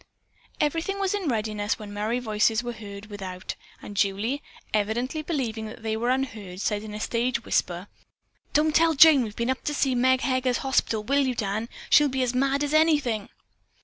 [0.59, 3.53] Everything was in readiness when merry voices were heard without,
[3.83, 4.41] and Julie,
[4.73, 7.85] evidently believing they were unheard, said in a stage whisper:
[8.51, 11.69] "Don't tell Jane that we've been up to see Meg Heger's hospital, will you, Dan?
[11.91, 13.29] She'd be mad as anything."